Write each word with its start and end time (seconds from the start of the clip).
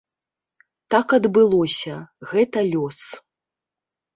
Так 0.95 1.07
адбылося, 1.17 1.95
гэта 2.33 2.65
лёс. 2.73 2.99